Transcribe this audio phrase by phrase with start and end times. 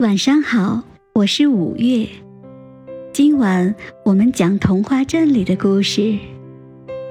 [0.00, 0.82] 晚上好，
[1.14, 2.08] 我是五月。
[3.12, 3.72] 今晚
[4.04, 6.00] 我们讲童话镇里的故事《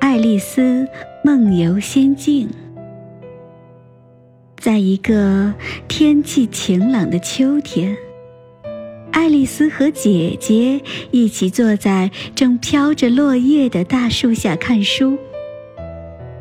[0.00, 0.84] 爱丽丝
[1.22, 2.48] 梦游仙境》。
[4.56, 5.54] 在一个
[5.86, 7.96] 天气晴朗的秋天，
[9.12, 10.82] 爱丽丝和姐姐
[11.12, 15.16] 一起坐在正飘着落叶的大树下看书。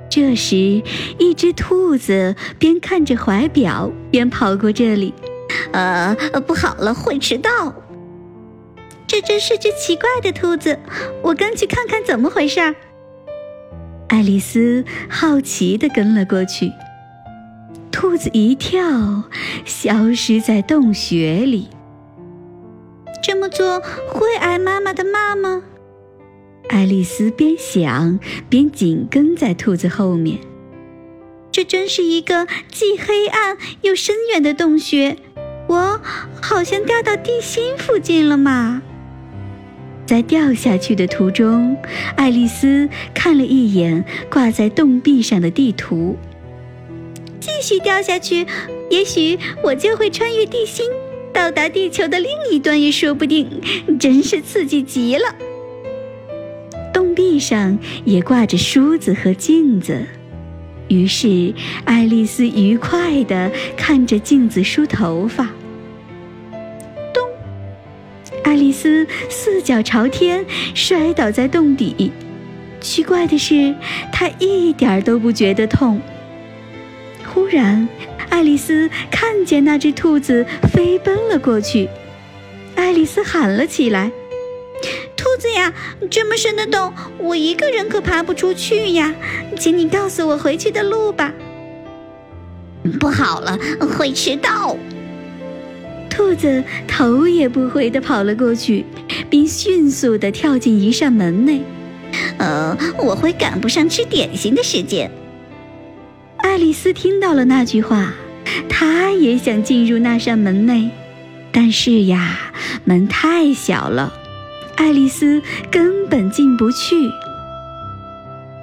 [0.10, 0.82] 这时，
[1.20, 5.14] 一只兔子边看着怀表边跑过这里。
[5.72, 6.16] 呃，
[6.46, 7.74] 不好了，会迟到。
[9.08, 10.80] 这真是只奇怪的兔子，
[11.22, 12.76] 我跟去看看怎么回事儿。
[14.08, 16.72] 爱丽丝好奇地跟了过去。
[17.92, 19.24] 兔子一跳，
[19.66, 21.70] 消失在洞穴里。
[23.22, 23.80] 这么做
[24.10, 25.64] 会挨妈妈的骂吗？
[26.70, 30.40] 爱丽丝边想边紧跟在兔子后面。
[31.52, 35.18] 这真是一个既黑暗又深远的洞穴。
[35.74, 36.00] 我
[36.40, 38.84] 好像掉到地心附近了嘛！
[40.06, 41.76] 在掉下去的途中，
[42.16, 46.16] 爱丽丝看了一眼挂在洞壁上的地图。
[47.40, 48.46] 继续掉下去，
[48.92, 50.86] 也许我就会穿越地心，
[51.34, 53.50] 到达地球的另一端也说不定。
[54.00, 55.36] 真是刺激极了！
[56.94, 60.06] 洞壁上也挂着梳子和镜子，
[60.88, 61.52] 于是
[61.86, 65.50] 爱丽丝愉快地看着镜子梳头发。
[68.84, 70.46] 爱丽丝四脚朝天
[70.76, 72.12] 摔倒在洞底，
[72.82, 73.74] 奇怪的是，
[74.12, 76.02] 他一点都不觉得痛。
[77.26, 77.88] 忽然，
[78.30, 81.88] 爱丽丝看见那只兔子飞奔了过去，
[82.76, 84.12] 爱丽丝喊了起来
[85.16, 85.74] ：“兔子呀，
[86.12, 89.16] 这么深的洞，我一个人可爬不出去呀，
[89.58, 91.32] 请你告诉我回去的路吧。”
[93.00, 93.58] 不好了，
[93.98, 94.76] 会迟到。
[96.14, 98.86] 兔子头也不回地跑了过去，
[99.32, 101.64] 并迅速地跳进一扇门内。
[102.38, 105.10] 呃，我会赶不上吃点心的时间。
[106.38, 108.14] 爱丽丝听到了那句话，
[108.70, 110.92] 她也想进入那扇门内，
[111.52, 112.38] 但是呀，
[112.84, 114.14] 门太小了，
[114.76, 115.42] 爱丽丝
[115.72, 116.96] 根本进不去。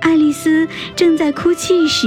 [0.03, 2.07] 爱丽丝正在哭泣时。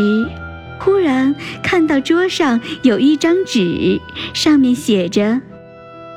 [0.84, 1.34] 忽然
[1.64, 4.02] 看到桌上有一张纸，
[4.34, 5.40] 上面写着：“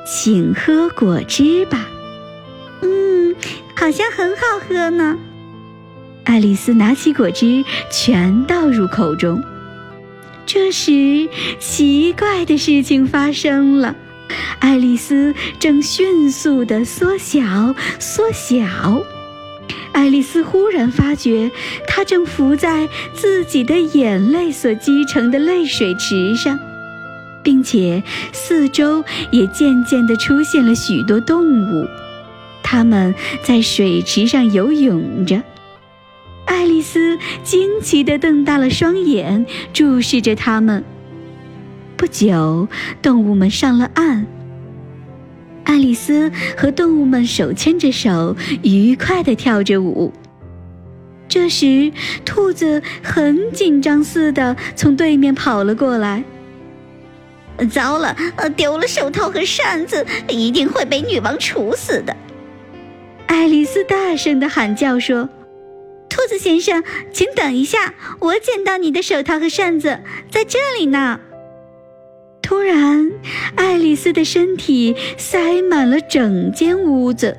[0.05, 1.87] 请喝果汁吧。”
[2.83, 3.33] 嗯，
[3.75, 5.17] 好像很好喝呢。
[6.25, 9.41] 爱丽丝拿起果汁，全倒入口中。
[10.45, 11.29] 这时，
[11.59, 13.95] 奇怪的事情发生了：
[14.59, 18.65] 爱丽丝正迅速地缩小，缩小。
[19.97, 21.49] 爱丽丝忽然发觉，
[21.87, 26.59] 她正浮在自己的眼泪所积成的泪水池上，
[27.41, 31.87] 并且四周也渐渐地出现了许多动物，
[32.61, 35.41] 它们在水池上游泳着。
[36.45, 40.83] 爱丽丝惊奇地瞪大了双眼，注视着它们。
[41.97, 42.67] 不久，
[43.01, 44.27] 动物们上了岸。
[45.67, 48.33] 爱丽丝和动物们手牵着手，
[48.63, 50.13] 愉快地跳着舞。
[51.27, 51.91] 这时，
[52.23, 56.23] 兔子很紧张似的从对面跑了过来。
[57.69, 58.15] 糟了，
[58.55, 62.15] 丢了手套和扇子，一定会被女王处死的！
[63.25, 65.27] 爱丽丝大声地喊叫说
[66.07, 69.99] ：“兔子先生，请等一下，我捡到你的手套和扇子，
[70.31, 71.19] 在这里呢。”
[72.47, 73.11] 突然，
[73.57, 77.35] 爱丽丝的身体塞满了整间屋子。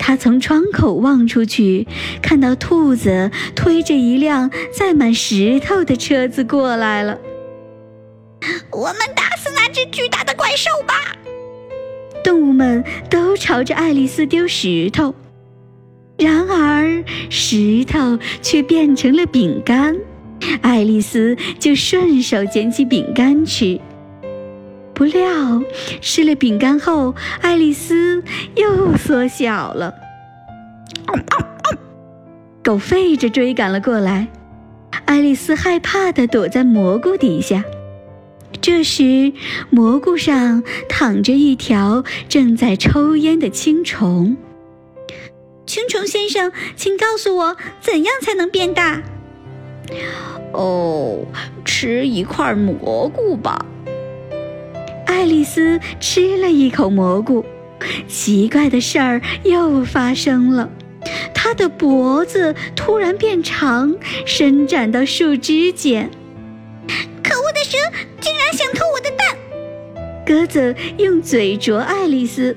[0.00, 1.86] 她从窗口望出去，
[2.20, 7.20] 看到兔子推着一辆载满石头的车子过来了。
[8.72, 11.16] 我们打死那只巨大的怪兽吧！
[12.24, 15.14] 动物们都朝着爱丽丝丢石头，
[16.18, 19.96] 然而石头却变成了饼干，
[20.62, 23.80] 爱丽丝就顺手捡起饼干吃。
[25.00, 25.62] 不料，
[26.02, 28.22] 吃了饼干后，爱丽丝
[28.54, 29.94] 又缩小了。
[32.62, 34.28] 狗吠着追赶了过来，
[35.06, 37.64] 爱丽丝害怕地躲在蘑菇底下。
[38.60, 39.32] 这时，
[39.70, 44.36] 蘑菇上躺着一条正在抽烟的青虫。
[45.64, 49.00] 青虫先生，请告诉我，怎样才能变大？
[50.52, 51.24] 哦，
[51.64, 53.64] 吃一块蘑菇吧。
[55.20, 57.44] 爱丽丝吃了一口蘑菇，
[58.08, 60.70] 奇怪的事儿又发生了，
[61.34, 63.94] 她的脖子突然变长，
[64.24, 66.10] 伸展到树枝间。
[67.22, 67.76] 可恶的蛇
[68.18, 69.36] 竟然想偷我的蛋！
[70.24, 72.56] 鸽子用嘴啄爱丽丝，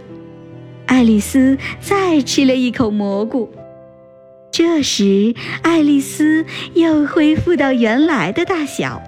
[0.86, 3.52] 爱丽丝再吃了一口蘑菇。
[4.52, 6.46] 这时，爱丽丝
[6.76, 9.04] 又恢复到原来的大小。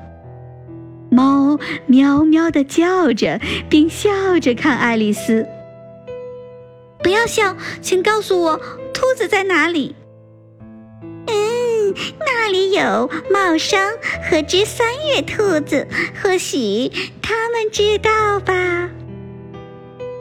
[1.15, 3.39] 猫喵喵地叫着，
[3.69, 5.47] 并笑着看爱丽丝。
[7.01, 8.57] 不要笑，请告诉我，
[8.93, 9.95] 兔子在哪里？
[11.27, 13.91] 嗯，那里有茂商
[14.29, 15.87] 和只三月兔子，
[16.21, 16.91] 或许
[17.21, 18.89] 他们知道吧。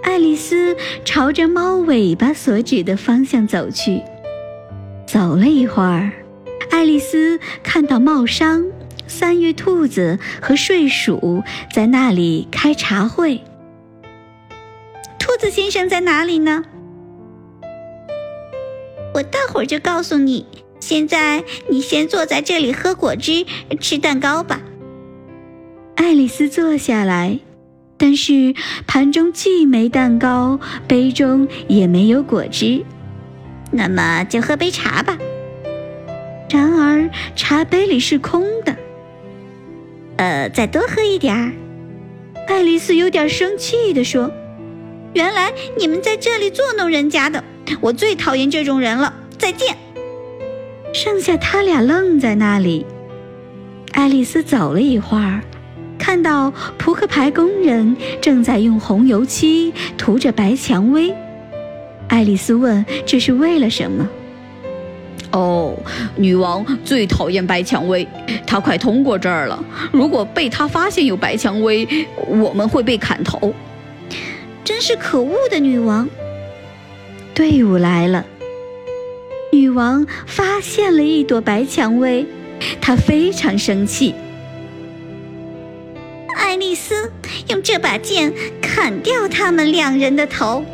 [0.04, 4.00] 爱丽丝朝着猫尾巴所指的方向走去。
[5.08, 6.12] 走了一会儿，
[6.70, 8.64] 爱丽丝看到茂商。
[9.06, 11.42] 三月兔子和睡鼠
[11.72, 13.42] 在那里开茶会。
[15.18, 16.64] 兔子先生在哪里呢？
[19.14, 20.46] 我待会儿就告诉你。
[20.80, 23.46] 现在你先坐在这里喝果汁、
[23.80, 24.60] 吃蛋糕吧。
[25.94, 27.38] 爱丽丝坐下来，
[27.96, 28.54] 但是
[28.86, 32.84] 盘中既没蛋糕，杯中也没有果汁。
[33.70, 35.16] 那么就喝杯茶吧。
[36.50, 38.76] 然而茶杯里是空的。
[40.16, 41.52] 呃，再多喝一点儿。
[42.46, 44.30] 爱丽丝有点生气地说
[45.14, 47.42] ：“原来你们在这里作弄人家的，
[47.80, 49.12] 我最讨厌这种人了。
[49.38, 49.76] 再见。”
[50.92, 52.86] 剩下他俩愣在那里。
[53.92, 55.40] 爱丽丝走了一会儿，
[55.98, 61.12] 看到扑克牌工人正在用红油漆涂着白蔷薇。
[62.08, 64.08] 爱丽丝问：“这是为了什么？”
[65.34, 65.74] 哦，
[66.14, 68.06] 女王最讨厌白蔷薇，
[68.46, 69.64] 她快通过这儿了。
[69.90, 71.86] 如果被她发现有白蔷薇，
[72.28, 73.52] 我们会被砍头。
[74.62, 76.08] 真是可恶的女王！
[77.34, 78.24] 队伍来了，
[79.52, 82.24] 女王发现了一朵白蔷薇，
[82.80, 84.14] 她非常生气。
[86.36, 87.10] 爱丽丝
[87.48, 88.32] 用这把剑
[88.62, 90.64] 砍掉他们两人的头。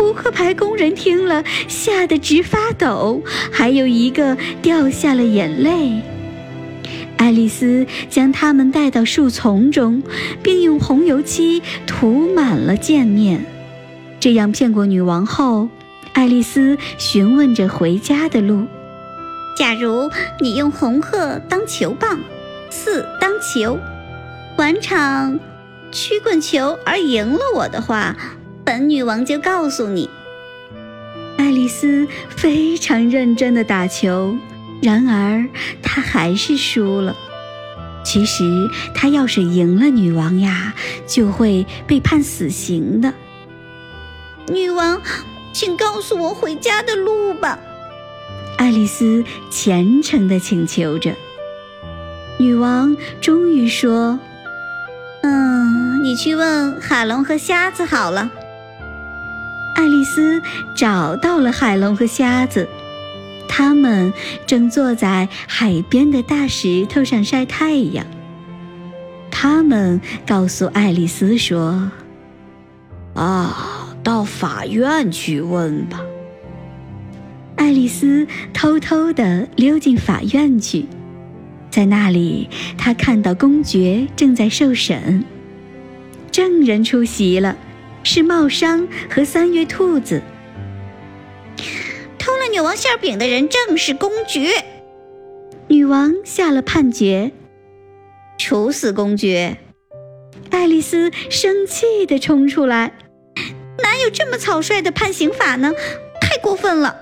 [0.00, 6.00] 扑克牌工人听了，吓得直发抖，还有一个掉下了眼泪。
[7.18, 10.02] 爱丽丝将他们带到树丛中，
[10.42, 13.44] 并用红油漆涂满了剑面。
[14.18, 15.68] 这样骗过女王后，
[16.14, 18.64] 爱丽丝询问着回家的路。
[19.54, 20.10] 假如
[20.40, 22.18] 你用红鹤当球棒，
[22.70, 23.78] 四当球，
[24.56, 25.38] 玩场
[25.92, 28.16] 曲棍球而赢了我的话。
[28.70, 30.08] 本女王就告诉你，
[31.36, 34.36] 爱丽丝非常认真的打球，
[34.80, 35.44] 然而
[35.82, 37.16] 她还是输了。
[38.04, 38.44] 其实
[38.94, 40.72] 她要是赢了女王呀，
[41.04, 43.12] 就会被判死刑的。
[44.46, 45.02] 女王，
[45.52, 47.58] 请告诉我回家的路吧！
[48.56, 51.16] 爱丽丝虔诚地请求着。
[52.38, 54.20] 女王终于说
[55.24, 58.30] ：“嗯，你去问海龙和瞎子好了。”
[59.76, 60.42] 爱丽丝
[60.76, 62.68] 找到了海龙和瞎子，
[63.48, 64.12] 他们
[64.46, 68.06] 正坐在海边的大石头上晒太阳。
[69.30, 71.90] 他们告诉爱丽丝说
[73.14, 76.02] ：“啊，到法院去问吧。”
[77.56, 80.86] 爱丽丝偷偷地溜进法院去，
[81.70, 85.24] 在那里，她看到公爵正在受审，
[86.30, 87.56] 证人出席了。
[88.02, 90.22] 是茂商和三月兔子
[92.18, 94.64] 偷了女王馅饼的人，正是公爵。
[95.68, 97.32] 女王下了判决，
[98.38, 99.58] 处死公爵。
[100.50, 102.92] 爱丽丝生气地冲出来
[103.82, 105.72] ：“哪有这么草率的判刑法呢？
[106.20, 106.96] 太过分了！”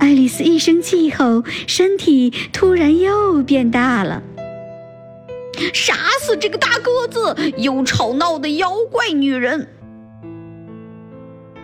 [0.00, 4.22] 爱丽丝一生气后，身体突然又变大了。
[5.72, 9.68] 杀死这个大个子又吵闹的妖怪女人！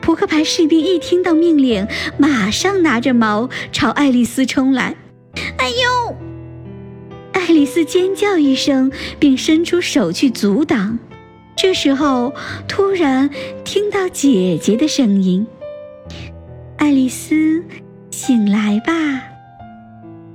[0.07, 1.85] 扑克牌士兵一听到命令，
[2.17, 4.95] 马上拿着矛朝爱丽丝冲来。
[5.57, 6.17] 哎呦！
[7.33, 11.01] 爱丽丝尖叫一声，并伸出手去阻挡。
[11.57, 12.33] 这时候，
[12.69, 13.29] 突然
[13.65, 15.45] 听到姐姐的声音
[16.79, 17.65] ：“爱丽丝，
[18.13, 18.93] 醒来吧！”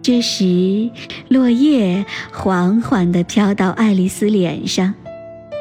[0.04, 0.90] 这时，
[1.30, 4.94] 落叶缓缓地飘到爱丽丝脸上，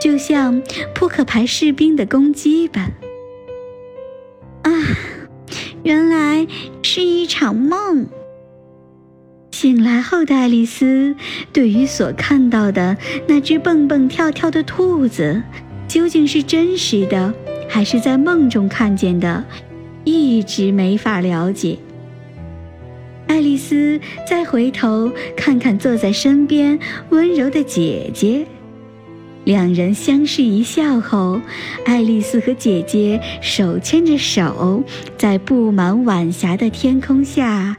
[0.02, 0.61] 就像
[0.97, 2.90] 扑克牌士兵的攻击般。
[5.82, 6.46] 原来
[6.82, 8.06] 是一场梦。
[9.52, 11.14] 醒来后的爱丽丝，
[11.52, 12.96] 对于所看到的
[13.26, 15.42] 那只蹦蹦跳跳的兔子，
[15.87, 17.34] 究竟是真实的，
[17.68, 19.44] 还是在梦中看见的，
[20.04, 21.76] 一直没法了解。
[23.26, 26.78] 爱丽丝再回头看看坐在身边
[27.10, 28.46] 温柔的姐姐，
[29.44, 31.40] 两人相视一笑后，
[31.85, 34.82] 爱丽丝和姐姐手牵着手，
[35.16, 37.76] 在布满晚霞的天空下，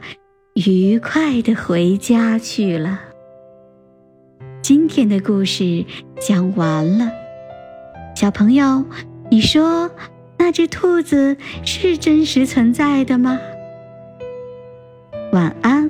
[0.54, 3.00] 愉快地回家去了。
[4.60, 5.84] 今天的故事
[6.20, 7.10] 讲完了，
[8.16, 8.84] 小朋友，
[9.30, 9.90] 你说
[10.38, 13.38] 那只兔子是真实存在的吗？
[15.32, 15.88] 晚安。